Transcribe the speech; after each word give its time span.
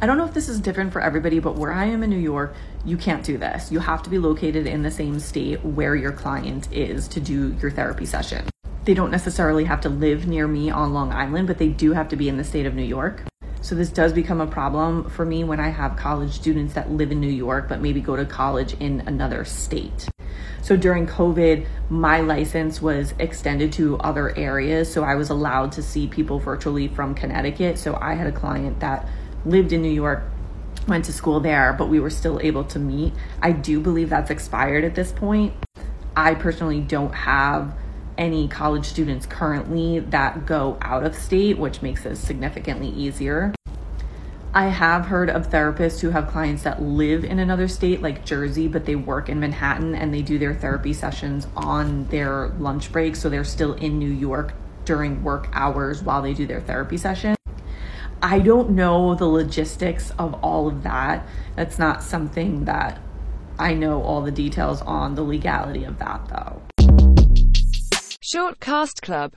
I 0.00 0.06
don't 0.06 0.16
know 0.16 0.24
if 0.24 0.32
this 0.32 0.48
is 0.48 0.60
different 0.60 0.92
for 0.92 1.00
everybody, 1.00 1.40
but 1.40 1.56
where 1.56 1.72
I 1.72 1.86
am 1.86 2.04
in 2.04 2.10
New 2.10 2.18
York, 2.18 2.54
you 2.84 2.96
can't 2.96 3.24
do 3.24 3.36
this. 3.36 3.72
You 3.72 3.80
have 3.80 4.00
to 4.04 4.10
be 4.10 4.18
located 4.18 4.64
in 4.64 4.84
the 4.84 4.92
same 4.92 5.18
state 5.18 5.64
where 5.64 5.96
your 5.96 6.12
client 6.12 6.68
is 6.70 7.08
to 7.08 7.20
do 7.20 7.56
your 7.60 7.72
therapy 7.72 8.06
session. 8.06 8.46
They 8.84 8.94
don't 8.94 9.10
necessarily 9.10 9.64
have 9.64 9.80
to 9.80 9.88
live 9.88 10.28
near 10.28 10.46
me 10.46 10.70
on 10.70 10.94
Long 10.94 11.12
Island, 11.12 11.48
but 11.48 11.58
they 11.58 11.70
do 11.70 11.94
have 11.94 12.08
to 12.10 12.16
be 12.16 12.28
in 12.28 12.36
the 12.36 12.44
state 12.44 12.64
of 12.64 12.76
New 12.76 12.84
York. 12.84 13.24
So 13.60 13.74
this 13.74 13.90
does 13.90 14.12
become 14.12 14.40
a 14.40 14.46
problem 14.46 15.10
for 15.10 15.24
me 15.24 15.42
when 15.42 15.58
I 15.58 15.70
have 15.70 15.96
college 15.96 16.30
students 16.30 16.74
that 16.74 16.92
live 16.92 17.10
in 17.10 17.20
New 17.20 17.26
York 17.26 17.68
but 17.68 17.80
maybe 17.80 18.00
go 18.00 18.14
to 18.14 18.24
college 18.24 18.74
in 18.74 19.02
another 19.08 19.44
state. 19.44 20.08
So 20.62 20.76
during 20.76 21.08
COVID, 21.08 21.66
my 21.90 22.20
license 22.20 22.80
was 22.80 23.14
extended 23.18 23.72
to 23.72 23.98
other 23.98 24.36
areas. 24.38 24.92
So 24.92 25.02
I 25.02 25.16
was 25.16 25.30
allowed 25.30 25.72
to 25.72 25.82
see 25.82 26.06
people 26.06 26.38
virtually 26.38 26.86
from 26.86 27.16
Connecticut. 27.16 27.78
So 27.78 27.98
I 28.00 28.14
had 28.14 28.28
a 28.28 28.32
client 28.32 28.78
that 28.78 29.08
lived 29.44 29.72
in 29.72 29.82
New 29.82 29.90
York, 29.90 30.22
went 30.86 31.04
to 31.06 31.12
school 31.12 31.40
there, 31.40 31.72
but 31.72 31.88
we 31.88 32.00
were 32.00 32.10
still 32.10 32.40
able 32.42 32.64
to 32.64 32.78
meet. 32.78 33.12
I 33.42 33.52
do 33.52 33.80
believe 33.80 34.10
that's 34.10 34.30
expired 34.30 34.84
at 34.84 34.94
this 34.94 35.12
point. 35.12 35.54
I 36.16 36.34
personally 36.34 36.80
don't 36.80 37.14
have 37.14 37.74
any 38.16 38.48
college 38.48 38.84
students 38.84 39.24
currently 39.26 40.00
that 40.00 40.44
go 40.44 40.76
out 40.82 41.04
of 41.04 41.14
state, 41.14 41.58
which 41.58 41.82
makes 41.82 42.04
it 42.04 42.16
significantly 42.16 42.88
easier. 42.88 43.54
I 44.52 44.68
have 44.68 45.06
heard 45.06 45.30
of 45.30 45.50
therapists 45.50 46.00
who 46.00 46.10
have 46.10 46.26
clients 46.28 46.64
that 46.64 46.82
live 46.82 47.22
in 47.22 47.38
another 47.38 47.68
state 47.68 48.02
like 48.02 48.24
Jersey, 48.24 48.66
but 48.66 48.86
they 48.86 48.96
work 48.96 49.28
in 49.28 49.38
Manhattan 49.38 49.94
and 49.94 50.12
they 50.12 50.22
do 50.22 50.38
their 50.38 50.54
therapy 50.54 50.92
sessions 50.92 51.46
on 51.54 52.06
their 52.06 52.48
lunch 52.58 52.90
break. 52.90 53.14
So 53.14 53.28
they're 53.28 53.44
still 53.44 53.74
in 53.74 53.98
New 53.98 54.10
York 54.10 54.54
during 54.84 55.22
work 55.22 55.48
hours 55.52 56.02
while 56.02 56.22
they 56.22 56.34
do 56.34 56.46
their 56.46 56.60
therapy 56.60 56.96
session. 56.96 57.37
I 58.22 58.40
don't 58.40 58.70
know 58.70 59.14
the 59.14 59.26
logistics 59.26 60.10
of 60.18 60.34
all 60.42 60.66
of 60.66 60.82
that. 60.82 61.24
That's 61.54 61.78
not 61.78 62.02
something 62.02 62.64
that 62.64 62.98
I 63.60 63.74
know 63.74 64.02
all 64.02 64.22
the 64.22 64.32
details 64.32 64.82
on 64.82 65.14
the 65.14 65.22
legality 65.22 65.84
of 65.84 65.98
that, 66.00 66.28
though. 66.28 66.62
Short 68.20 68.58
Cast 68.60 69.02
Club 69.02 69.26